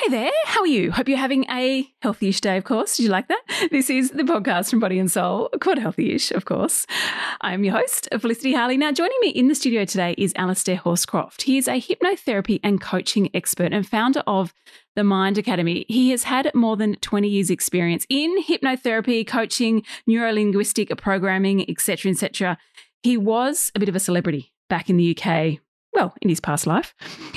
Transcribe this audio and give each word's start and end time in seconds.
Hey 0.00 0.10
there, 0.10 0.30
how 0.44 0.60
are 0.60 0.66
you? 0.68 0.92
Hope 0.92 1.08
you're 1.08 1.18
having 1.18 1.44
a 1.50 1.84
healthy-ish 2.02 2.40
day, 2.40 2.56
of 2.56 2.62
course. 2.62 2.96
Did 2.96 3.02
you 3.02 3.08
like 3.08 3.26
that? 3.26 3.42
This 3.72 3.90
is 3.90 4.12
the 4.12 4.22
podcast 4.22 4.70
from 4.70 4.78
Body 4.78 4.96
and 5.00 5.10
Soul, 5.10 5.48
called 5.60 5.80
Healthy-ish, 5.80 6.30
of 6.30 6.44
course. 6.44 6.86
I'm 7.40 7.64
your 7.64 7.74
host, 7.74 8.08
Felicity 8.20 8.52
Harley. 8.52 8.76
Now, 8.76 8.92
joining 8.92 9.18
me 9.20 9.30
in 9.30 9.48
the 9.48 9.56
studio 9.56 9.84
today 9.84 10.14
is 10.16 10.32
Alistair 10.36 10.76
Horscroft. 10.76 11.42
He 11.42 11.58
is 11.58 11.66
a 11.66 11.80
hypnotherapy 11.80 12.60
and 12.62 12.80
coaching 12.80 13.28
expert 13.34 13.72
and 13.72 13.84
founder 13.84 14.22
of 14.24 14.54
the 14.94 15.02
Mind 15.02 15.36
Academy. 15.36 15.84
He 15.88 16.10
has 16.10 16.22
had 16.22 16.54
more 16.54 16.76
than 16.76 16.94
20 17.00 17.28
years 17.28 17.50
experience 17.50 18.06
in 18.08 18.40
hypnotherapy, 18.44 19.26
coaching, 19.26 19.82
neurolinguistic 20.08 20.96
programming, 20.96 21.68
etc., 21.68 22.12
etc. 22.12 22.56
He 23.02 23.16
was 23.16 23.72
a 23.74 23.80
bit 23.80 23.88
of 23.88 23.96
a 23.96 24.00
celebrity 24.00 24.52
back 24.68 24.88
in 24.88 24.96
the 24.96 25.18
UK 25.18 25.58
well, 25.92 26.14
in 26.22 26.28
his 26.28 26.40
past 26.40 26.66
life. 26.66 26.94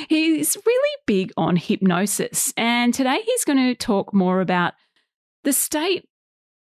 He's 0.10 0.58
really 0.66 0.98
big 1.08 1.32
on 1.38 1.56
hypnosis. 1.56 2.54
And 2.58 2.94
today 2.94 3.22
he's 3.26 3.46
going 3.46 3.58
to 3.58 3.76
talk 3.76 4.14
more 4.14 4.42
about 4.42 4.74
the 5.44 5.54
state 5.54 6.08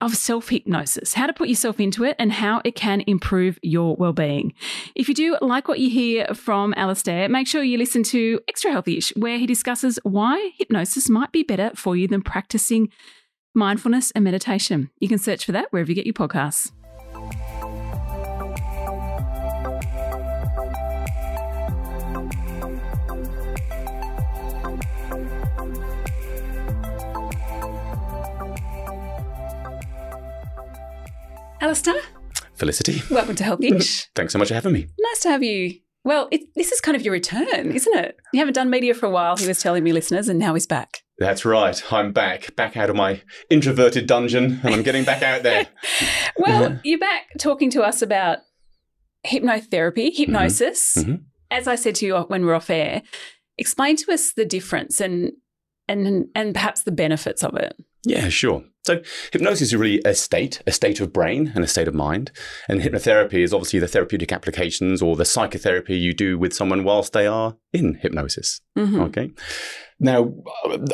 of 0.02 0.16
self 0.16 0.48
hypnosis, 0.48 1.14
how 1.14 1.26
to 1.26 1.32
put 1.32 1.48
yourself 1.48 1.78
into 1.78 2.02
it, 2.04 2.16
and 2.18 2.32
how 2.32 2.60
it 2.64 2.74
can 2.74 3.02
improve 3.06 3.58
your 3.62 3.94
well 3.94 4.12
being. 4.12 4.52
If 4.96 5.08
you 5.08 5.14
do 5.14 5.38
like 5.40 5.68
what 5.68 5.78
you 5.78 5.88
hear 5.90 6.26
from 6.34 6.74
Alistair, 6.76 7.28
make 7.28 7.46
sure 7.46 7.62
you 7.62 7.78
listen 7.78 8.02
to 8.04 8.40
Extra 8.48 8.72
Healthyish, 8.72 9.16
where 9.16 9.38
he 9.38 9.46
discusses 9.46 9.98
why 10.02 10.50
hypnosis 10.58 11.08
might 11.08 11.30
be 11.30 11.44
better 11.44 11.70
for 11.76 11.96
you 11.96 12.08
than 12.08 12.22
practicing 12.22 12.90
mindfulness 13.54 14.10
and 14.10 14.24
meditation. 14.24 14.90
You 14.98 15.08
can 15.08 15.18
search 15.18 15.44
for 15.44 15.52
that 15.52 15.68
wherever 15.70 15.90
you 15.90 15.94
get 15.94 16.06
your 16.06 16.14
podcasts. 16.14 16.72
Alistair. 31.62 31.94
Felicity. 32.54 33.00
Welcome 33.08 33.36
to 33.36 33.44
Help 33.44 33.60
Healthyish. 33.60 34.08
Thanks 34.16 34.32
so 34.32 34.38
much 34.40 34.48
for 34.48 34.54
having 34.54 34.72
me. 34.72 34.88
Nice 34.98 35.20
to 35.20 35.28
have 35.28 35.44
you. 35.44 35.78
Well, 36.02 36.26
it, 36.32 36.40
this 36.56 36.72
is 36.72 36.80
kind 36.80 36.96
of 36.96 37.02
your 37.02 37.12
return, 37.12 37.70
isn't 37.70 37.96
it? 37.96 38.16
You 38.32 38.40
haven't 38.40 38.54
done 38.54 38.68
media 38.68 38.94
for 38.94 39.06
a 39.06 39.10
while, 39.10 39.36
he 39.36 39.46
was 39.46 39.60
telling 39.60 39.84
me, 39.84 39.92
listeners, 39.92 40.28
and 40.28 40.40
now 40.40 40.54
he's 40.54 40.66
back. 40.66 41.04
That's 41.18 41.44
right. 41.44 41.80
I'm 41.92 42.12
back, 42.12 42.56
back 42.56 42.76
out 42.76 42.90
of 42.90 42.96
my 42.96 43.22
introverted 43.48 44.08
dungeon, 44.08 44.58
and 44.64 44.74
I'm 44.74 44.82
getting 44.82 45.04
back 45.04 45.22
out 45.22 45.44
there. 45.44 45.68
well, 46.36 46.80
you're 46.84 46.98
back 46.98 47.26
talking 47.38 47.70
to 47.70 47.82
us 47.82 48.02
about 48.02 48.38
hypnotherapy, 49.24 50.10
hypnosis. 50.12 50.96
Mm-hmm. 50.98 51.10
Mm-hmm. 51.12 51.22
As 51.52 51.68
I 51.68 51.76
said 51.76 51.94
to 51.96 52.06
you 52.06 52.16
when 52.22 52.40
we 52.40 52.48
we're 52.48 52.54
off 52.54 52.70
air, 52.70 53.02
explain 53.56 53.94
to 53.98 54.12
us 54.12 54.32
the 54.32 54.44
difference 54.44 55.00
and 55.00 55.30
and 55.86 56.26
and 56.34 56.54
perhaps 56.54 56.82
the 56.82 56.90
benefits 56.90 57.44
of 57.44 57.54
it. 57.54 57.76
Yeah, 58.04 58.30
sure. 58.30 58.64
So 58.84 59.00
hypnosis 59.32 59.68
is 59.68 59.76
really 59.76 60.00
a 60.04 60.14
state, 60.14 60.60
a 60.66 60.72
state 60.72 61.00
of 61.00 61.12
brain 61.12 61.52
and 61.54 61.64
a 61.64 61.68
state 61.68 61.88
of 61.88 61.94
mind. 61.94 62.32
And 62.68 62.80
hypnotherapy 62.80 63.44
is 63.44 63.54
obviously 63.54 63.78
the 63.78 63.88
therapeutic 63.88 64.32
applications 64.32 65.00
or 65.00 65.14
the 65.16 65.24
psychotherapy 65.24 65.96
you 65.96 66.12
do 66.12 66.36
with 66.38 66.52
someone 66.52 66.82
whilst 66.82 67.12
they 67.12 67.26
are 67.26 67.56
in 67.72 67.94
hypnosis. 67.94 68.60
Mm-hmm. 68.76 69.00
Okay. 69.02 69.30
Now, 70.00 70.32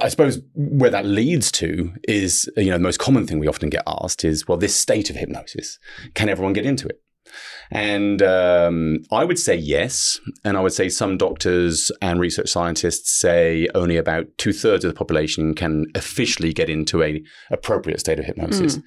I 0.03 0.09
suppose 0.09 0.41
where 0.55 0.91
that 0.91 1.06
leads 1.06 1.50
to 1.53 1.94
is, 2.06 2.50
you 2.59 2.66
know, 2.66 2.77
the 2.77 2.83
most 2.83 2.98
common 2.98 3.27
thing 3.27 3.39
we 3.39 3.48
often 3.48 3.70
get 3.70 3.83
asked 3.86 4.22
is, 4.22 4.47
well, 4.47 4.59
this 4.59 4.77
state 4.77 5.09
of 5.09 5.16
hypnosis, 5.16 5.78
can 6.14 6.28
everyone 6.28 6.53
get 6.53 6.66
into 6.66 6.86
it? 6.86 7.00
And 7.71 8.23
um, 8.23 8.98
I 9.11 9.25
would 9.25 9.39
say 9.39 9.55
yes. 9.55 10.21
And 10.45 10.57
I 10.57 10.61
would 10.61 10.73
say 10.73 10.89
some 10.89 11.19
doctors 11.19 11.91
and 12.01 12.21
research 12.21 12.48
scientists 12.48 13.19
say 13.19 13.69
only 13.75 13.97
about 13.97 14.27
two 14.39 14.53
thirds 14.53 14.84
of 14.84 14.91
the 14.91 14.98
population 14.98 15.55
can 15.55 15.87
officially 15.95 16.53
get 16.53 16.71
into 16.71 17.03
a 17.03 17.23
appropriate 17.51 18.01
state 18.01 18.19
of 18.19 18.25
hypnosis. 18.25 18.79
Mm. 18.79 18.83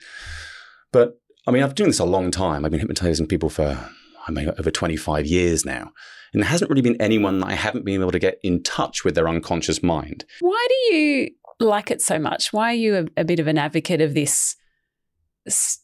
But 0.92 1.20
I 1.48 1.52
mean, 1.52 1.64
I've 1.64 1.70
been 1.70 1.76
doing 1.76 1.90
this 1.90 2.00
a 2.00 2.06
long 2.06 2.32
time. 2.32 2.66
I've 2.66 2.72
been 2.72 2.80
hypnotizing 2.80 3.28
people 3.28 3.50
for 3.50 3.90
I 4.28 4.32
mean 4.32 4.52
over 4.58 4.72
25 4.72 5.26
years 5.26 5.66
now. 5.66 5.92
And 6.34 6.42
there 6.42 6.50
hasn't 6.50 6.70
really 6.70 6.82
been 6.82 7.02
anyone 7.02 7.40
that 7.40 7.48
I 7.48 7.56
haven't 7.56 7.84
been 7.84 8.02
able 8.02 8.12
to 8.12 8.20
get 8.20 8.40
in 8.42 8.64
touch 8.64 9.04
with 9.04 9.16
their 9.16 9.28
unconscious 9.28 9.84
mind. 9.84 10.26
Why 10.40 10.68
do 10.70 10.96
you 10.96 11.32
like 11.60 11.92
it 11.92 12.02
so 12.02 12.20
much? 12.20 12.54
Why 12.54 12.72
are 12.72 12.76
you 12.76 12.96
a, 13.18 13.22
a 13.22 13.26
bit 13.26 13.40
of 13.40 13.48
an 13.48 13.58
advocate 13.58 14.02
of 14.02 14.14
this, 14.14 14.56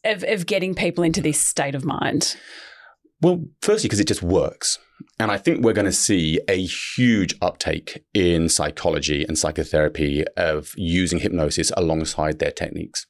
of, 0.04 0.24
of 0.24 0.46
getting 0.46 0.74
people 0.74 1.04
into 1.04 1.20
this 1.20 1.40
state 1.40 1.74
of 1.74 1.84
mind? 1.84 2.36
Well, 3.20 3.44
firstly, 3.60 3.88
because 3.88 4.00
it 4.00 4.06
just 4.08 4.22
works. 4.22 4.78
And 5.18 5.30
I 5.30 5.38
think 5.38 5.64
we're 5.64 5.72
going 5.72 5.84
to 5.84 5.92
see 5.92 6.40
a 6.48 6.64
huge 6.64 7.34
uptake 7.42 8.04
in 8.14 8.48
psychology 8.48 9.24
and 9.24 9.36
psychotherapy 9.36 10.24
of 10.36 10.72
using 10.76 11.18
hypnosis 11.18 11.72
alongside 11.76 12.38
their 12.38 12.52
techniques. 12.52 13.06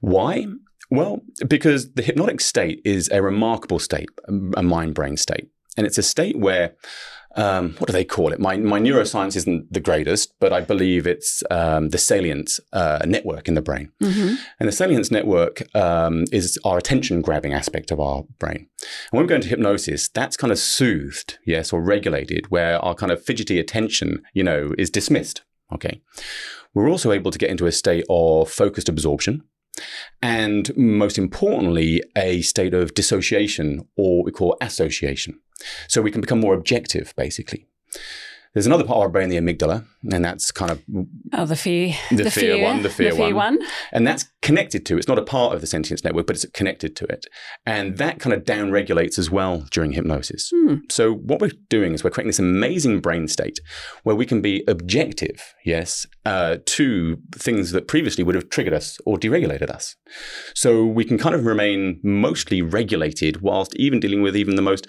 Why? 0.00 0.46
Well, 0.90 1.22
because 1.48 1.92
the 1.92 2.02
hypnotic 2.02 2.40
state 2.40 2.82
is 2.84 3.08
a 3.10 3.22
remarkable 3.22 3.78
state, 3.78 4.10
a 4.28 4.62
mind 4.62 4.94
brain 4.94 5.16
state. 5.16 5.48
And 5.76 5.86
it's 5.86 5.96
a 5.96 6.02
state 6.02 6.38
where 6.38 6.74
um, 7.36 7.74
what 7.78 7.86
do 7.86 7.92
they 7.92 8.04
call 8.04 8.32
it? 8.32 8.40
My, 8.40 8.56
my 8.56 8.80
neuroscience 8.80 9.36
isn't 9.36 9.72
the 9.72 9.80
greatest, 9.80 10.32
but 10.40 10.52
I 10.52 10.60
believe 10.60 11.06
it's 11.06 11.42
um, 11.50 11.90
the 11.90 11.98
salience 11.98 12.60
uh, 12.72 13.00
network 13.06 13.48
in 13.48 13.54
the 13.54 13.62
brain. 13.62 13.90
Mm-hmm. 14.02 14.34
And 14.60 14.68
the 14.68 14.72
salience 14.72 15.10
network 15.10 15.62
um, 15.74 16.24
is 16.32 16.58
our 16.64 16.78
attention 16.78 17.22
grabbing 17.22 17.54
aspect 17.54 17.90
of 17.90 18.00
our 18.00 18.24
brain. 18.38 18.68
And 18.80 19.18
when 19.18 19.22
we 19.24 19.28
go 19.28 19.36
into 19.36 19.48
hypnosis, 19.48 20.08
that's 20.08 20.36
kind 20.36 20.52
of 20.52 20.58
soothed, 20.58 21.38
yes, 21.44 21.72
or 21.72 21.80
regulated, 21.82 22.50
where 22.50 22.78
our 22.78 22.94
kind 22.94 23.12
of 23.12 23.24
fidgety 23.24 23.58
attention, 23.58 24.22
you 24.34 24.44
know, 24.44 24.72
is 24.78 24.90
dismissed. 24.90 25.42
Okay. 25.72 26.00
We're 26.74 26.88
also 26.88 27.12
able 27.12 27.30
to 27.30 27.38
get 27.38 27.50
into 27.50 27.66
a 27.66 27.72
state 27.72 28.04
of 28.08 28.50
focused 28.50 28.88
absorption. 28.88 29.44
And 30.20 30.76
most 30.76 31.18
importantly, 31.18 32.02
a 32.16 32.42
state 32.42 32.74
of 32.74 32.94
dissociation 32.94 33.86
or 33.96 34.18
what 34.18 34.26
we 34.26 34.32
call 34.32 34.56
association. 34.60 35.40
So 35.88 36.02
we 36.02 36.10
can 36.10 36.20
become 36.20 36.40
more 36.40 36.54
objective, 36.54 37.14
basically. 37.16 37.66
There's 38.52 38.66
another 38.66 38.84
part 38.84 38.98
of 38.98 39.02
our 39.02 39.08
brain, 39.08 39.30
the 39.30 39.36
amygdala, 39.36 39.86
and 40.12 40.24
that's 40.24 40.50
kind 40.50 40.70
of 40.70 40.82
oh 41.32 41.46
the 41.46 41.56
fear, 41.56 41.94
the, 42.10 42.24
the 42.24 42.30
fear, 42.30 42.56
fear, 42.56 42.62
one, 42.62 42.82
the 42.82 42.90
fear, 42.90 43.10
the 43.10 43.16
fear 43.16 43.34
one. 43.34 43.56
one, 43.56 43.68
and 43.92 44.06
that's 44.06 44.26
connected 44.42 44.84
to. 44.86 44.98
It's 44.98 45.08
not 45.08 45.18
a 45.18 45.24
part 45.24 45.54
of 45.54 45.60
the 45.60 45.66
salience 45.66 46.04
network, 46.04 46.26
but 46.26 46.36
it's 46.36 46.46
connected 46.52 46.94
to 46.96 47.04
it, 47.06 47.26
and 47.64 47.96
that 47.98 48.20
kind 48.20 48.34
of 48.34 48.44
down 48.44 48.70
regulates 48.70 49.18
as 49.18 49.30
well 49.30 49.64
during 49.70 49.92
hypnosis. 49.92 50.50
Hmm. 50.54 50.76
So 50.90 51.14
what 51.14 51.40
we're 51.40 51.52
doing 51.68 51.94
is 51.94 52.04
we're 52.04 52.10
creating 52.10 52.28
this 52.28 52.38
amazing 52.38 53.00
brain 53.00 53.28
state 53.28 53.60
where 54.02 54.16
we 54.16 54.26
can 54.26 54.42
be 54.42 54.64
objective, 54.68 55.54
yes, 55.64 56.06
uh, 56.26 56.56
to 56.66 57.16
things 57.34 57.70
that 57.70 57.88
previously 57.88 58.24
would 58.24 58.34
have 58.34 58.50
triggered 58.50 58.74
us 58.74 58.98
or 59.06 59.16
deregulated 59.16 59.70
us. 59.70 59.96
So 60.54 60.84
we 60.84 61.04
can 61.04 61.18
kind 61.18 61.34
of 61.34 61.46
remain 61.46 62.00
mostly 62.02 62.60
regulated 62.60 63.40
whilst 63.40 63.74
even 63.76 64.00
dealing 64.00 64.22
with 64.22 64.36
even 64.36 64.56
the 64.56 64.62
most 64.62 64.86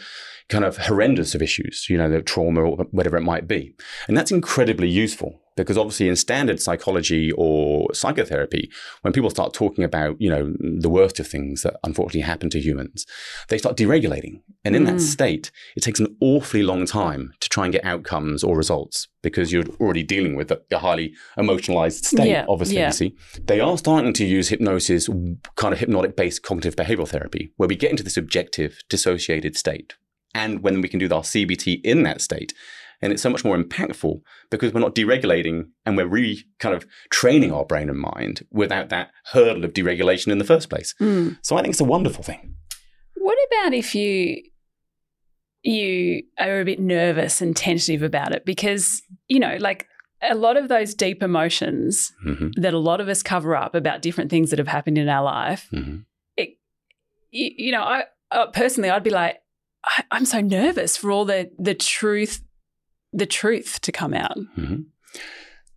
kind 0.50 0.66
of 0.66 0.78
horrendous 0.78 1.36
of 1.36 1.42
issues, 1.42 1.88
you 1.90 1.98
know, 1.98 2.10
the 2.10 2.22
trauma 2.22 2.62
or 2.62 2.86
whatever 2.92 3.18
it 3.18 3.22
might 3.22 3.48
be. 3.48 3.74
And 4.08 4.18
that's 4.18 4.32
incredibly 4.32 4.90
useful 4.90 5.43
because 5.56 5.78
obviously 5.78 6.08
in 6.08 6.16
standard 6.16 6.60
psychology 6.60 7.32
or 7.38 7.94
psychotherapy, 7.94 8.72
when 9.02 9.14
people 9.14 9.30
start 9.30 9.54
talking 9.54 9.84
about, 9.84 10.16
you 10.20 10.30
know, 10.30 10.54
the 10.60 10.90
worst 10.90 11.20
of 11.20 11.28
things 11.28 11.62
that 11.64 11.76
unfortunately 11.84 12.22
happen 12.22 12.50
to 12.50 12.60
humans, 12.60 13.06
they 13.50 13.58
start 13.58 13.78
deregulating. 13.78 14.42
And 14.66 14.76
in 14.76 14.84
mm. 14.84 14.88
that 14.88 15.02
state, 15.02 15.52
it 15.76 15.82
takes 15.82 16.00
an 16.00 16.16
awfully 16.22 16.64
long 16.64 16.86
time 16.86 17.34
to 17.40 17.50
try 17.50 17.66
and 17.66 17.74
get 17.74 17.86
outcomes 17.86 18.44
or 18.44 18.58
results 18.58 19.08
because 19.22 19.52
you're 19.52 19.66
already 19.80 20.04
dealing 20.04 20.36
with 20.36 20.52
a, 20.52 20.62
highly 20.74 21.14
emotionalized 21.38 22.04
state, 22.04 22.30
yeah, 22.30 22.46
obviously, 22.50 22.78
yeah. 22.78 22.88
you 22.88 22.94
see. 22.94 23.16
They 23.46 23.60
are 23.60 23.78
starting 23.78 24.12
to 24.14 24.26
use 24.26 24.50
hypnosis, 24.50 25.08
kind 25.56 25.74
of 25.74 25.80
hypnotic 25.80 26.18
based 26.18 26.44
cognitive 26.44 26.76
behavioral 26.76 27.08
therapy, 27.08 27.54
where 27.56 27.70
we 27.70 27.76
get 27.76 27.92
into 27.92 28.04
this 28.04 28.18
objective, 28.18 28.80
dissociated 28.90 29.56
state 29.56 29.94
and 30.36 30.62
when 30.62 30.82
we 30.82 30.90
can 30.90 31.00
do 31.00 31.06
our 31.06 31.22
CBT 31.22 31.82
in 31.84 32.04
that 32.04 32.22
state. 32.22 32.54
And 33.04 33.12
it's 33.12 33.22
so 33.22 33.30
much 33.30 33.44
more 33.44 33.58
impactful 33.58 34.22
because 34.50 34.74
we're 34.74 34.80
not 34.80 34.96
deregulating 34.96 35.66
and 35.86 35.98
we're 35.98 36.08
re 36.08 36.42
kind 36.60 36.74
of 36.74 36.88
training 37.12 37.52
our 37.52 37.66
brain 37.66 37.90
and 37.90 38.00
mind 38.00 38.48
without 38.50 38.88
that 38.90 39.12
hurdle 39.26 39.66
of 39.66 39.74
deregulation 39.74 40.32
in 40.32 40.38
the 40.38 40.46
first 40.46 40.70
place. 40.70 40.96
Mm. 41.02 41.38
So 41.42 41.58
I 41.58 41.62
think 41.62 41.74
it's 41.74 41.82
a 41.82 41.86
wonderful 41.86 42.24
thing. 42.24 42.56
What 43.16 43.38
about 43.48 43.74
if 43.74 43.94
you 43.94 44.42
you 45.64 46.24
are 46.40 46.62
a 46.62 46.66
bit 46.66 46.80
nervous 46.80 47.42
and 47.42 47.58
tentative 47.58 48.04
about 48.04 48.34
it 48.34 48.46
because 48.46 49.02
you 49.28 49.40
know 49.40 49.58
like 49.60 49.88
a 50.22 50.36
lot 50.36 50.56
of 50.56 50.70
those 50.70 50.94
deep 50.94 51.22
emotions 51.22 52.14
mm-hmm. 52.26 52.50
that 52.62 52.74
a 52.74 52.80
lot 52.80 53.02
of 53.02 53.10
us 53.10 53.22
cover 53.22 53.54
up 53.54 53.76
about 53.76 54.02
different 54.02 54.30
things 54.30 54.50
that 54.50 54.60
have 54.60 54.68
happened 54.68 54.98
in 54.98 55.08
our 55.08 55.24
life 55.24 55.70
mm-hmm. 55.74 56.00
it 56.36 56.58
you, 57.32 57.50
you 57.58 57.72
know 57.72 57.82
i 57.82 58.04
uh, 58.32 58.48
personally 58.48 58.90
i'd 58.90 59.04
be 59.04 59.10
like 59.10 59.40
I, 59.86 60.04
am 60.12 60.26
so 60.26 60.42
nervous 60.42 60.98
for 60.98 61.12
all 61.12 61.26
the 61.26 61.52
the 61.60 61.74
truth, 61.74 62.43
the 63.14 63.26
truth 63.26 63.80
to 63.82 63.92
come 63.92 64.14
out. 64.14 64.38
Mm-hmm. 64.58 64.82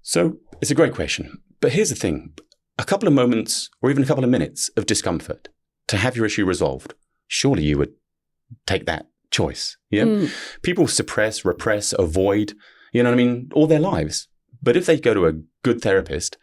So 0.03 0.39
it's 0.61 0.71
a 0.71 0.75
great 0.75 0.95
question, 0.95 1.43
but 1.61 1.73
here's 1.73 1.91
the 1.91 1.97
thing: 1.97 2.35
a 2.79 2.85
couple 2.85 3.09
of 3.09 3.15
moments 3.15 3.71
or 3.83 3.91
even 3.91 4.03
a 4.03 4.07
couple 4.07 4.25
of 4.25 4.31
minutes 4.31 4.71
of 4.77 4.87
discomfort 4.87 5.49
to 5.89 5.97
have 5.97 6.17
your 6.17 6.27
issue 6.27 6.45
resolved. 6.45 6.95
Surely 7.29 7.65
you 7.65 7.79
would 7.79 7.93
take 8.67 8.87
that 8.87 9.07
choice. 9.31 9.77
Yeah, 9.91 10.05
mm. 10.05 10.33
people 10.63 10.87
suppress, 10.87 11.45
repress, 11.45 11.93
avoid. 11.99 12.55
You 12.93 13.03
know 13.03 13.11
what 13.11 13.21
I 13.21 13.25
mean? 13.25 13.51
All 13.53 13.67
their 13.67 13.81
lives 13.81 14.29
But 14.63 14.77
if 14.77 14.87
they 14.87 14.99
go 14.99 15.13
to 15.13 15.27
a 15.27 15.33
good 15.63 15.81
therapist 15.81 16.39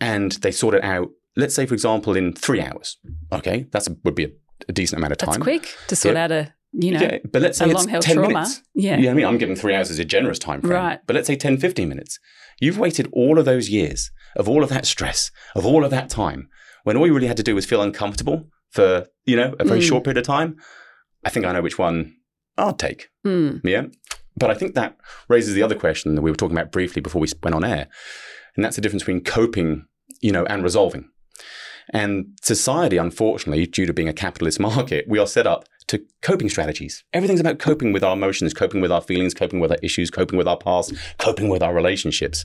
and 0.00 0.32
they 0.32 0.50
sort 0.50 0.74
it 0.74 0.84
out, 0.84 1.08
let's 1.36 1.54
say, 1.54 1.66
for 1.66 1.74
example, 1.74 2.16
in 2.16 2.34
three 2.34 2.60
hours, 2.60 2.98
okay, 3.32 3.66
that 3.72 3.88
would 4.04 4.14
be 4.14 4.24
a, 4.24 4.30
a, 4.68 4.72
decent 4.72 4.98
amount 4.98 5.12
of 5.12 5.18
time. 5.18 5.34
That's 5.34 5.42
quick 5.42 5.76
to 5.86 5.96
sort 5.96 6.16
out 6.16 6.32
a 6.32 6.52
you 6.72 6.92
know, 6.92 7.00
yeah, 7.00 7.18
but 7.30 7.42
let's 7.42 7.58
say 7.58 7.70
it's 7.70 7.86
10 7.86 8.00
trauma. 8.00 8.28
minutes. 8.28 8.62
Yeah. 8.74 8.96
You 8.96 9.04
know 9.04 9.10
I 9.10 9.14
mean? 9.14 9.26
I'm 9.26 9.38
giving 9.38 9.56
three 9.56 9.74
hours 9.74 9.90
as 9.90 9.98
a 9.98 10.04
generous 10.04 10.38
time 10.38 10.60
frame. 10.60 10.72
Right. 10.72 11.00
But 11.06 11.16
let's 11.16 11.26
say 11.26 11.36
10, 11.36 11.58
15 11.58 11.88
minutes. 11.88 12.18
You've 12.60 12.78
waited 12.78 13.08
all 13.12 13.38
of 13.38 13.44
those 13.44 13.70
years 13.70 14.10
of 14.36 14.48
all 14.48 14.62
of 14.62 14.68
that 14.68 14.86
stress, 14.86 15.30
of 15.54 15.64
all 15.64 15.84
of 15.84 15.90
that 15.90 16.10
time, 16.10 16.48
when 16.84 16.96
all 16.96 17.06
you 17.06 17.14
really 17.14 17.26
had 17.26 17.36
to 17.38 17.42
do 17.42 17.54
was 17.54 17.64
feel 17.64 17.82
uncomfortable 17.82 18.48
for, 18.70 19.06
you 19.24 19.36
know, 19.36 19.54
a 19.58 19.64
very 19.64 19.80
mm. 19.80 19.88
short 19.88 20.04
period 20.04 20.18
of 20.18 20.24
time. 20.24 20.56
I 21.24 21.30
think 21.30 21.46
I 21.46 21.52
know 21.52 21.62
which 21.62 21.78
one 21.78 22.14
I'll 22.56 22.74
take. 22.74 23.08
Mm. 23.26 23.60
Yeah. 23.64 23.86
But 24.36 24.50
I 24.50 24.54
think 24.54 24.74
that 24.74 24.96
raises 25.28 25.54
the 25.54 25.62
other 25.62 25.74
question 25.74 26.14
that 26.14 26.22
we 26.22 26.30
were 26.30 26.36
talking 26.36 26.56
about 26.56 26.70
briefly 26.70 27.00
before 27.00 27.20
we 27.20 27.28
went 27.42 27.56
on 27.56 27.64
air. 27.64 27.88
And 28.54 28.64
that's 28.64 28.76
the 28.76 28.82
difference 28.82 29.02
between 29.02 29.24
coping, 29.24 29.86
you 30.20 30.32
know, 30.32 30.44
and 30.46 30.62
resolving. 30.62 31.08
And 31.90 32.38
society, 32.42 32.98
unfortunately, 32.98 33.66
due 33.66 33.86
to 33.86 33.92
being 33.92 34.08
a 34.08 34.12
capitalist 34.12 34.60
market, 34.60 35.06
we 35.08 35.18
are 35.18 35.26
set 35.26 35.46
up 35.46 35.64
to 35.88 36.04
coping 36.22 36.48
strategies. 36.48 37.02
Everything's 37.12 37.40
about 37.40 37.58
coping 37.58 37.92
with 37.92 38.04
our 38.04 38.12
emotions, 38.14 38.54
coping 38.54 38.80
with 38.80 38.92
our 38.92 39.00
feelings, 39.00 39.34
coping 39.34 39.60
with 39.60 39.70
our 39.70 39.78
issues, 39.82 40.10
coping 40.10 40.38
with 40.38 40.46
our 40.46 40.56
past, 40.56 40.94
coping 41.18 41.48
with 41.48 41.62
our 41.62 41.74
relationships. 41.74 42.44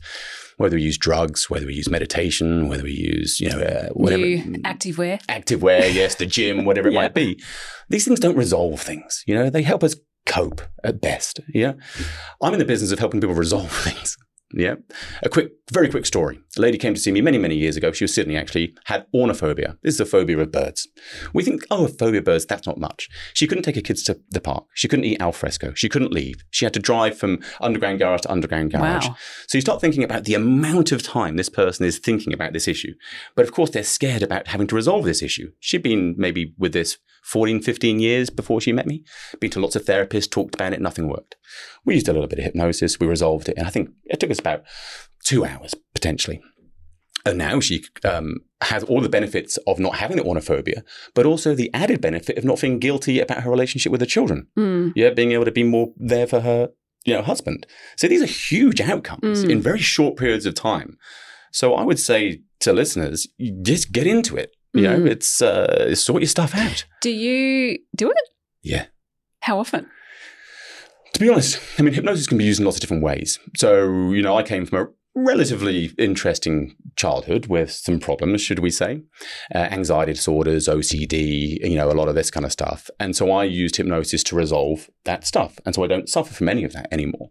Whether 0.57 0.75
we 0.75 0.83
use 0.83 0.97
drugs, 0.97 1.49
whether 1.49 1.65
we 1.65 1.73
use 1.73 1.89
meditation, 1.89 2.67
whether 2.67 2.83
we 2.83 2.93
use, 2.93 3.39
you 3.39 3.49
know, 3.49 3.59
uh, 3.59 3.89
whatever. 3.89 4.23
New 4.23 4.61
active 4.63 4.97
wear. 4.97 5.19
Active 5.27 5.61
wear, 5.61 5.89
yes, 5.89 6.15
the 6.15 6.25
gym, 6.25 6.65
whatever 6.65 6.89
it 6.89 6.93
yeah. 6.93 7.01
might 7.01 7.13
be. 7.13 7.41
These 7.89 8.05
things 8.05 8.19
don't 8.19 8.37
resolve 8.37 8.79
things. 8.79 9.23
You 9.27 9.35
know, 9.35 9.49
they 9.49 9.63
help 9.63 9.83
us 9.83 9.95
cope 10.25 10.61
at 10.83 11.01
best. 11.01 11.39
Yeah. 11.53 11.73
I'm 12.41 12.53
in 12.53 12.59
the 12.59 12.65
business 12.65 12.91
of 12.91 12.99
helping 12.99 13.19
people 13.19 13.35
resolve 13.35 13.71
things. 13.83 14.17
Yeah. 14.53 14.75
A 15.23 15.29
quick, 15.29 15.51
very 15.71 15.89
quick 15.89 16.05
story. 16.05 16.39
A 16.57 16.61
lady 16.61 16.77
came 16.77 16.93
to 16.93 16.99
see 16.99 17.11
me 17.11 17.21
many, 17.21 17.39
many 17.39 17.55
years 17.55 17.77
ago. 17.77 17.91
She 17.91 18.03
was 18.03 18.13
Sydney 18.13 18.37
actually, 18.37 18.75
had 18.85 19.07
ornithophobia. 19.13 19.77
This 19.81 19.95
is 19.95 19.99
a 19.99 20.05
phobia 20.05 20.37
of 20.37 20.51
birds. 20.51 20.87
We 21.33 21.43
think, 21.43 21.65
oh, 21.71 21.85
a 21.85 21.87
phobia 21.87 22.19
of 22.19 22.25
birds, 22.25 22.45
that's 22.45 22.67
not 22.67 22.77
much. 22.77 23.09
She 23.33 23.47
couldn't 23.47 23.63
take 23.63 23.75
her 23.75 23.81
kids 23.81 24.03
to 24.03 24.19
the 24.29 24.39
park. 24.39 24.65
She 24.75 24.87
couldn't 24.87 25.05
eat 25.05 25.21
alfresco. 25.21 25.73
She 25.73 25.89
couldn't 25.89 26.11
leave. 26.11 26.43
She 26.51 26.65
had 26.65 26.73
to 26.75 26.79
drive 26.79 27.17
from 27.17 27.39
underground 27.59 27.99
garage 27.99 28.21
to 28.21 28.31
underground 28.31 28.71
garage. 28.71 29.07
Wow. 29.07 29.15
So 29.47 29.57
you 29.57 29.61
start 29.61 29.81
thinking 29.81 30.03
about 30.03 30.25
the 30.25 30.35
amount 30.35 30.91
of 30.91 31.01
time 31.01 31.37
this 31.37 31.49
person 31.49 31.85
is 31.85 31.97
thinking 31.97 32.33
about 32.33 32.53
this 32.53 32.67
issue. 32.67 32.93
But 33.35 33.45
of 33.45 33.51
course, 33.51 33.71
they're 33.71 33.83
scared 33.83 34.21
about 34.21 34.47
having 34.47 34.67
to 34.67 34.75
resolve 34.75 35.05
this 35.05 35.23
issue. 35.23 35.51
She'd 35.59 35.81
been 35.81 36.13
maybe 36.17 36.53
with 36.59 36.73
this 36.73 36.97
14, 37.23 37.61
15 37.61 37.99
years 37.99 38.29
before 38.29 38.61
she 38.61 38.73
met 38.73 38.85
me. 38.85 39.03
Been 39.39 39.49
to 39.51 39.59
lots 39.59 39.75
of 39.75 39.85
therapists, 39.85 40.29
talked 40.29 40.55
about 40.55 40.73
it, 40.73 40.81
nothing 40.81 41.07
worked. 41.07 41.35
We 41.85 41.95
used 41.95 42.07
a 42.07 42.13
little 42.13 42.27
bit 42.27 42.39
of 42.39 42.45
hypnosis, 42.45 42.99
we 42.99 43.07
resolved 43.07 43.49
it, 43.49 43.57
and 43.57 43.65
I 43.65 43.69
think 43.69 43.91
it 44.05 44.19
took 44.19 44.31
us 44.31 44.39
about 44.39 44.63
two 45.23 45.45
hours 45.45 45.73
potentially. 45.93 46.41
And 47.25 47.37
now 47.37 47.61
she 47.61 47.85
um, 48.03 48.39
has 48.61 48.83
all 48.83 48.99
the 48.99 49.07
benefits 49.07 49.57
of 49.65 49.79
not 49.79 49.95
having 49.95 50.17
the 50.17 50.23
ornithophobia, 50.23 50.83
but 51.13 51.25
also 51.25 51.55
the 51.55 51.73
added 51.73 52.01
benefit 52.01 52.37
of 52.37 52.43
not 52.43 52.59
feeling 52.59 52.79
guilty 52.79 53.19
about 53.19 53.43
her 53.43 53.49
relationship 53.49 53.91
with 53.91 54.01
her 54.01 54.07
children. 54.07 54.47
Mm. 54.57 54.91
Yeah, 54.95 55.11
being 55.11 55.31
able 55.31 55.45
to 55.45 55.51
be 55.51 55.63
more 55.63 55.93
there 55.95 56.27
for 56.27 56.41
her, 56.41 56.69
you 57.05 57.13
know, 57.13 57.21
husband. 57.21 57.65
So 57.95 58.09
these 58.09 58.21
are 58.21 58.25
huge 58.25 58.81
outcomes 58.81 59.45
mm. 59.45 59.49
in 59.49 59.61
very 59.61 59.79
short 59.79 60.17
periods 60.17 60.45
of 60.45 60.53
time. 60.53 60.97
So 61.53 61.75
I 61.75 61.83
would 61.83 61.99
say 61.99 62.41
to 62.59 62.73
listeners, 62.73 63.27
just 63.61 63.93
get 63.93 64.05
into 64.05 64.35
it. 64.35 64.51
You 64.73 64.81
know, 64.81 64.99
mm. 65.01 65.09
it's 65.09 65.39
uh, 65.39 65.93
sort 65.93 66.23
your 66.23 66.27
stuff 66.27 66.55
out. 66.55 66.85
Do 67.01 67.11
you 67.11 67.77
do 67.95 68.09
it? 68.09 68.29
Yeah. 68.63 68.87
How 69.41 69.59
often? 69.59 69.87
To 71.13 71.19
be 71.19 71.29
honest, 71.29 71.59
I 71.77 71.83
mean, 71.83 71.93
hypnosis 71.93 72.25
can 72.25 72.39
be 72.39 72.43
used 72.43 72.59
in 72.59 72.65
lots 72.65 72.77
of 72.77 72.81
different 72.81 73.03
ways. 73.03 73.39
So, 73.55 74.11
you 74.11 74.23
know, 74.23 74.35
I 74.35 74.41
came 74.41 74.65
from 74.65 74.79
a 74.79 74.87
relatively 75.15 75.91
interesting 75.97 76.75
childhood 76.95 77.47
with 77.47 77.71
some 77.71 77.99
problems, 77.99 78.41
should 78.41 78.59
we 78.59 78.69
say, 78.69 79.03
uh, 79.53 79.59
anxiety 79.59 80.13
disorders, 80.13 80.67
OCD, 80.67 81.59
you 81.69 81.75
know, 81.75 81.91
a 81.91 81.93
lot 81.93 82.07
of 82.07 82.15
this 82.15 82.31
kind 82.31 82.45
of 82.45 82.51
stuff. 82.51 82.89
And 82.99 83.15
so 83.15 83.31
I 83.31 83.43
used 83.43 83.75
hypnosis 83.75 84.23
to 84.25 84.35
resolve 84.35 84.89
that 85.05 85.25
stuff. 85.25 85.59
And 85.65 85.75
so 85.75 85.83
I 85.83 85.87
don't 85.87 86.09
suffer 86.09 86.33
from 86.33 86.49
any 86.49 86.63
of 86.63 86.73
that 86.73 86.87
anymore. 86.91 87.29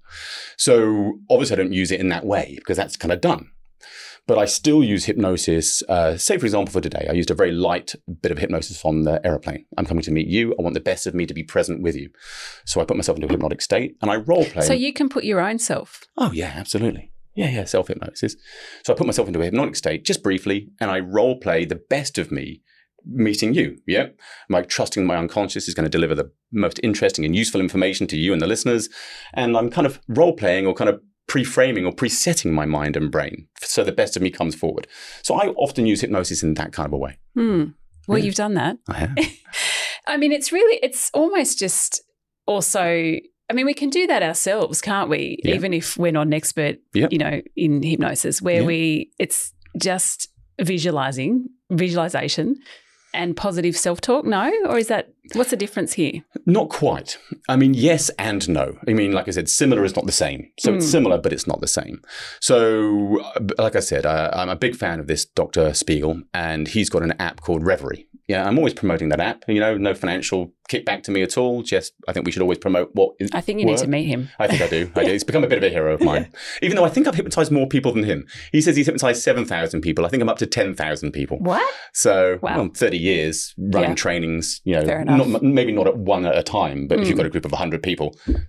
So 0.56 1.18
obviously, 1.30 1.56
I 1.56 1.62
don't 1.62 1.72
use 1.72 1.90
it 1.90 2.00
in 2.00 2.08
that 2.10 2.24
way 2.24 2.54
because 2.56 2.76
that's 2.76 2.96
kind 2.96 3.12
of 3.12 3.20
done. 3.20 3.50
But 4.28 4.38
I 4.38 4.44
still 4.44 4.84
use 4.84 5.06
hypnosis. 5.06 5.82
Uh, 5.88 6.16
say, 6.16 6.38
for 6.38 6.46
example, 6.46 6.72
for 6.72 6.80
today, 6.80 7.08
I 7.10 7.12
used 7.12 7.32
a 7.32 7.34
very 7.34 7.50
light 7.50 7.96
bit 8.20 8.30
of 8.30 8.38
hypnosis 8.38 8.84
on 8.84 9.02
the 9.02 9.24
aeroplane. 9.26 9.66
I'm 9.76 9.84
coming 9.84 10.04
to 10.04 10.12
meet 10.12 10.28
you. 10.28 10.54
I 10.56 10.62
want 10.62 10.74
the 10.74 10.80
best 10.80 11.08
of 11.08 11.14
me 11.14 11.26
to 11.26 11.34
be 11.34 11.42
present 11.42 11.82
with 11.82 11.96
you. 11.96 12.10
So 12.64 12.80
I 12.80 12.84
put 12.84 12.96
myself 12.96 13.16
into 13.16 13.26
a 13.26 13.30
hypnotic 13.30 13.60
state 13.60 13.96
and 14.00 14.12
I 14.12 14.16
role 14.16 14.44
play. 14.44 14.64
So 14.64 14.74
you 14.74 14.92
can 14.92 15.08
put 15.08 15.24
your 15.24 15.40
own 15.40 15.58
self. 15.58 16.04
Oh, 16.16 16.30
yeah, 16.30 16.52
absolutely. 16.54 17.11
Yeah, 17.34 17.48
yeah, 17.48 17.64
self 17.64 17.88
hypnosis. 17.88 18.36
So 18.84 18.92
I 18.92 18.96
put 18.96 19.06
myself 19.06 19.28
into 19.28 19.40
a 19.40 19.44
hypnotic 19.44 19.76
state 19.76 20.04
just 20.04 20.22
briefly 20.22 20.68
and 20.80 20.90
I 20.90 21.00
role 21.00 21.38
play 21.38 21.64
the 21.64 21.80
best 21.88 22.18
of 22.18 22.30
me 22.30 22.62
meeting 23.04 23.54
you. 23.54 23.78
Yeah. 23.86 24.04
I'm 24.04 24.12
like 24.50 24.68
trusting 24.68 25.04
my 25.04 25.16
unconscious 25.16 25.68
is 25.68 25.74
going 25.74 25.84
to 25.84 25.90
deliver 25.90 26.14
the 26.14 26.30
most 26.52 26.78
interesting 26.82 27.24
and 27.24 27.34
useful 27.34 27.60
information 27.60 28.06
to 28.08 28.16
you 28.16 28.32
and 28.32 28.40
the 28.40 28.46
listeners. 28.46 28.88
And 29.34 29.56
I'm 29.56 29.70
kind 29.70 29.86
of 29.86 30.00
role 30.08 30.34
playing 30.34 30.66
or 30.66 30.74
kind 30.74 30.90
of 30.90 31.00
pre-framing 31.28 31.86
or 31.86 31.92
pre-setting 31.92 32.52
my 32.52 32.66
mind 32.66 32.96
and 32.96 33.10
brain 33.10 33.48
so 33.62 33.82
the 33.84 33.92
best 33.92 34.16
of 34.16 34.22
me 34.22 34.30
comes 34.30 34.54
forward. 34.54 34.86
So 35.22 35.34
I 35.34 35.48
often 35.48 35.86
use 35.86 36.00
hypnosis 36.00 36.42
in 36.42 36.54
that 36.54 36.72
kind 36.72 36.86
of 36.86 36.92
a 36.92 36.98
way. 36.98 37.18
Hmm. 37.34 37.64
Well, 38.06 38.18
yeah. 38.18 38.24
you've 38.24 38.34
done 38.34 38.54
that. 38.54 38.76
I 38.88 38.94
have. 38.94 39.16
I 40.06 40.16
mean, 40.16 40.32
it's 40.32 40.52
really, 40.52 40.78
it's 40.82 41.10
almost 41.14 41.58
just 41.58 42.02
also, 42.46 43.16
I 43.52 43.54
mean, 43.54 43.66
we 43.66 43.74
can 43.74 43.90
do 43.90 44.06
that 44.06 44.22
ourselves, 44.22 44.80
can't 44.80 45.10
we? 45.10 45.38
Yeah. 45.44 45.56
Even 45.56 45.74
if 45.74 45.98
we're 45.98 46.10
not 46.10 46.26
an 46.26 46.32
expert, 46.32 46.78
yep. 46.94 47.12
you 47.12 47.18
know, 47.18 47.42
in 47.54 47.82
hypnosis, 47.82 48.40
where 48.40 48.64
we, 48.64 49.10
it's 49.18 49.52
just 49.78 50.28
visualizing, 50.58 51.50
visualization 51.70 52.56
and 53.12 53.36
positive 53.36 53.76
self 53.76 54.00
talk? 54.00 54.24
No? 54.24 54.50
Or 54.64 54.78
is 54.78 54.88
that, 54.88 55.12
what's 55.34 55.50
the 55.50 55.56
difference 55.56 55.94
here? 55.94 56.24
Not 56.46 56.68
quite. 56.68 57.18
I 57.48 57.56
mean, 57.56 57.74
yes 57.74 58.10
and 58.18 58.48
no. 58.48 58.78
I 58.86 58.92
mean, 58.92 59.12
like 59.12 59.28
I 59.28 59.30
said, 59.30 59.48
similar 59.48 59.84
is 59.84 59.96
not 59.96 60.06
the 60.06 60.12
same. 60.12 60.50
So 60.58 60.72
mm. 60.72 60.76
it's 60.76 60.86
hmm. 60.86 60.90
similar, 60.90 61.18
but 61.18 61.32
it's 61.32 61.46
not 61.46 61.60
the 61.60 61.68
same. 61.68 62.02
So, 62.40 63.20
uh, 63.20 63.40
like 63.58 63.76
I 63.76 63.80
said, 63.80 64.06
uh, 64.06 64.30
I'm 64.32 64.48
a 64.48 64.56
big 64.56 64.76
fan 64.76 65.00
of 65.00 65.06
this 65.06 65.24
Dr. 65.24 65.74
Spiegel, 65.74 66.22
and 66.34 66.68
he's 66.68 66.90
got 66.90 67.02
an 67.02 67.12
app 67.18 67.40
called 67.40 67.62
Reveri. 67.62 68.06
Yeah, 68.28 68.46
I'm 68.46 68.56
always 68.56 68.72
promoting 68.72 69.08
that 69.10 69.20
app. 69.20 69.44
You 69.48 69.60
know, 69.60 69.76
no 69.76 69.94
financial 69.94 70.52
kickback 70.68 71.02
to 71.04 71.10
me 71.10 71.22
at 71.22 71.36
all. 71.36 71.62
Just, 71.62 71.92
I 72.06 72.12
think 72.12 72.24
we 72.24 72.32
should 72.32 72.42
always 72.42 72.58
promote 72.58 72.90
what 72.94 73.14
is. 73.18 73.30
I 73.32 73.40
think 73.40 73.60
you 73.60 73.66
work. 73.66 73.78
need 73.78 73.84
to 73.84 73.90
meet 73.90 74.04
him. 74.04 74.28
I 74.38 74.46
think 74.46 74.62
I 74.62 74.68
do. 74.68 74.90
I 74.94 75.04
do. 75.04 75.12
He's 75.12 75.24
become 75.24 75.44
a 75.44 75.48
bit 75.48 75.58
of 75.58 75.64
a 75.64 75.68
hero 75.68 75.94
of 75.94 76.00
mine. 76.04 76.32
Even 76.62 76.76
though 76.76 76.84
I 76.84 76.88
think 76.88 77.06
I've 77.06 77.14
hypnotized 77.14 77.50
more 77.50 77.66
people 77.66 77.92
than 77.92 78.04
him. 78.04 78.26
He 78.52 78.60
says 78.60 78.76
he's 78.76 78.86
hypnotized 78.86 79.22
7,000 79.22 79.80
people. 79.80 80.06
I 80.06 80.08
think 80.08 80.22
I'm 80.22 80.28
up 80.28 80.38
to 80.38 80.46
10,000 80.46 81.12
people. 81.12 81.38
What? 81.40 81.74
So, 81.92 82.38
wow. 82.42 82.58
well, 82.58 82.70
30 82.74 82.96
years 82.96 83.54
running 83.58 83.90
yeah. 83.90 83.96
trainings, 83.96 84.60
you 84.64 84.74
know, 84.74 84.82
not, 85.16 85.42
maybe 85.42 85.72
not 85.72 85.86
at 85.86 85.96
one 85.96 86.26
at 86.26 86.36
a 86.36 86.42
time, 86.42 86.86
but 86.86 86.98
mm. 86.98 87.02
if 87.02 87.08
you've 87.08 87.16
got 87.16 87.26
a 87.26 87.30
group 87.30 87.44
of 87.44 87.52
100 87.52 87.82
people, 87.82 88.16
okay. 88.28 88.40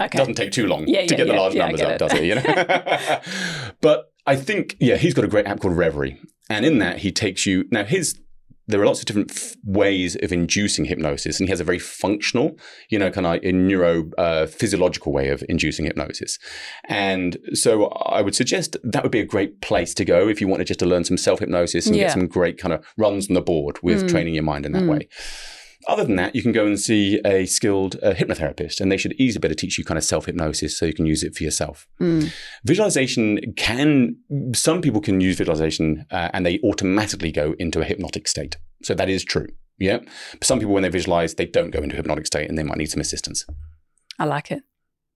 it 0.00 0.12
doesn't 0.12 0.34
take 0.34 0.52
too 0.52 0.66
long 0.66 0.86
yeah, 0.86 1.06
to 1.06 1.14
yeah, 1.14 1.16
get 1.16 1.26
the 1.26 1.34
large 1.34 1.54
numbers 1.54 1.80
up, 1.80 1.92
it. 1.92 1.98
does 1.98 2.12
it? 2.14 2.24
You 2.24 2.34
know? 2.36 3.72
but 3.80 4.12
I 4.26 4.36
think, 4.36 4.76
yeah, 4.80 4.96
he's 4.96 5.14
got 5.14 5.24
a 5.24 5.28
great 5.28 5.46
app 5.46 5.60
called 5.60 5.74
Reveri. 5.74 6.18
And 6.48 6.66
in 6.66 6.78
that, 6.78 6.98
he 6.98 7.12
takes 7.12 7.46
you. 7.46 7.64
Now, 7.70 7.84
his 7.84 8.18
there 8.68 8.80
are 8.80 8.86
lots 8.86 9.00
of 9.00 9.06
different 9.06 9.30
f- 9.32 9.56
ways 9.64 10.16
of 10.22 10.32
inducing 10.32 10.84
hypnosis, 10.84 11.40
and 11.40 11.48
he 11.48 11.50
has 11.50 11.60
a 11.60 11.64
very 11.64 11.78
functional, 11.78 12.56
you 12.90 12.98
know, 12.98 13.10
kind 13.10 13.26
of 13.26 13.40
a 13.42 13.52
neuro 13.52 14.10
uh, 14.18 14.46
physiological 14.46 15.12
way 15.12 15.28
of 15.28 15.42
inducing 15.48 15.84
hypnosis. 15.84 16.38
And 16.84 17.38
so 17.54 17.86
I 17.86 18.22
would 18.22 18.34
suggest 18.34 18.76
that 18.84 19.02
would 19.02 19.12
be 19.12 19.20
a 19.20 19.24
great 19.24 19.60
place 19.60 19.94
to 19.94 20.04
go 20.04 20.28
if 20.28 20.40
you 20.40 20.46
wanted 20.46 20.68
just 20.68 20.80
to 20.80 20.86
learn 20.86 21.04
some 21.04 21.16
self 21.16 21.40
hypnosis 21.40 21.86
and 21.86 21.96
yeah. 21.96 22.04
get 22.04 22.12
some 22.12 22.26
great 22.28 22.58
kind 22.58 22.72
of 22.72 22.84
runs 22.96 23.28
on 23.28 23.34
the 23.34 23.40
board 23.40 23.78
with 23.82 24.04
mm. 24.04 24.08
training 24.08 24.34
your 24.34 24.44
mind 24.44 24.64
in 24.64 24.72
that 24.72 24.84
mm. 24.84 24.90
way. 24.90 25.08
Other 25.88 26.04
than 26.04 26.16
that, 26.16 26.34
you 26.34 26.42
can 26.42 26.52
go 26.52 26.64
and 26.64 26.78
see 26.78 27.20
a 27.24 27.46
skilled 27.46 27.96
uh, 28.02 28.14
hypnotherapist, 28.14 28.80
and 28.80 28.90
they 28.90 28.96
should 28.96 29.14
easily 29.14 29.40
better 29.40 29.54
teach 29.54 29.78
you 29.78 29.84
kind 29.84 29.98
of 29.98 30.04
self 30.04 30.26
hypnosis 30.26 30.78
so 30.78 30.86
you 30.86 30.94
can 30.94 31.06
use 31.06 31.22
it 31.22 31.34
for 31.34 31.42
yourself. 31.42 31.86
Mm. 32.00 32.32
Visualization 32.64 33.54
can, 33.56 34.16
some 34.54 34.80
people 34.80 35.00
can 35.00 35.20
use 35.20 35.36
visualization 35.36 36.06
uh, 36.10 36.30
and 36.32 36.46
they 36.46 36.60
automatically 36.64 37.32
go 37.32 37.54
into 37.58 37.80
a 37.80 37.84
hypnotic 37.84 38.28
state. 38.28 38.56
So 38.82 38.94
that 38.94 39.08
is 39.08 39.24
true. 39.24 39.48
Yeah. 39.78 39.98
But 40.32 40.44
some 40.44 40.58
people, 40.60 40.74
when 40.74 40.82
they 40.82 40.88
visualize, 40.88 41.34
they 41.34 41.46
don't 41.46 41.70
go 41.70 41.80
into 41.80 41.94
a 41.94 41.96
hypnotic 41.96 42.26
state 42.26 42.48
and 42.48 42.56
they 42.56 42.62
might 42.62 42.78
need 42.78 42.90
some 42.90 43.00
assistance. 43.00 43.44
I 44.18 44.26
like 44.26 44.50
it. 44.50 44.62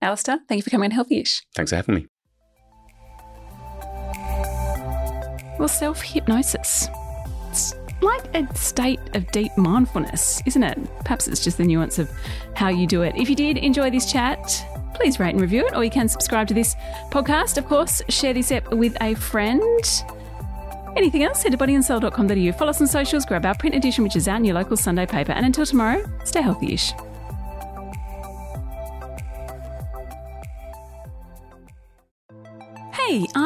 Alistair, 0.03 0.41
thank 0.49 0.59
you 0.59 0.63
for 0.63 0.71
coming 0.71 0.93
on 0.93 0.99
Healthyish. 0.99 1.43
Thanks 1.55 1.71
for 1.71 1.77
having 1.77 1.95
me. 1.95 2.07
Well, 5.59 5.69
self 5.69 6.03
hypnosis 6.03 6.89
like 8.01 8.35
a 8.35 8.55
state 8.55 9.01
of 9.15 9.31
deep 9.33 9.57
mindfulness, 9.57 10.43
isn't 10.47 10.63
it? 10.63 10.79
Perhaps 11.01 11.29
it's 11.29 11.43
just 11.43 11.59
the 11.59 11.65
nuance 11.65 11.99
of 11.99 12.11
how 12.55 12.69
you 12.69 12.87
do 12.87 13.03
it. 13.03 13.15
If 13.17 13.29
you 13.29 13.37
did 13.37 13.57
enjoy 13.59 13.91
this 13.91 14.11
chat, 14.11 14.67
please 14.95 15.19
rate 15.19 15.31
and 15.31 15.41
review 15.41 15.67
it, 15.67 15.75
or 15.75 15.85
you 15.85 15.91
can 15.91 16.09
subscribe 16.09 16.49
to 16.49 16.55
this 16.55 16.75
podcast. 17.11 17.59
Of 17.59 17.67
course, 17.67 18.03
share 18.09 18.35
this 18.35 18.53
app 18.53 18.73
with 18.73 18.97
a 19.01 19.15
friend. 19.15 20.05
Anything 20.97 21.25
else, 21.25 21.43
head 21.43 21.53
to 21.53 21.59
bodyandsoul.com.au. 21.59 22.53
Follow 22.53 22.71
us 22.71 22.81
on 22.81 22.87
socials, 22.87 23.27
grab 23.27 23.45
our 23.45 23.55
print 23.55 23.75
edition, 23.75 24.03
which 24.03 24.17
is 24.17 24.29
out 24.29 24.39
in 24.39 24.45
your 24.45 24.55
local 24.55 24.77
Sunday 24.77 25.07
paper. 25.07 25.33
And 25.33 25.45
until 25.45 25.67
tomorrow, 25.67 26.05
stay 26.25 26.41
healthy 26.41 26.73
ish. 26.73 26.93